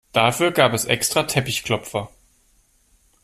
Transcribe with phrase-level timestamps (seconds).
[0.13, 2.09] Dafür gab es extra Teppichklopfer.